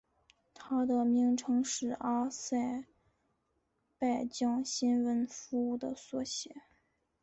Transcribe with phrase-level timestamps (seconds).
[0.55, 2.85] 它的名称是阿塞
[3.99, 6.55] 拜疆新闻服务的缩写。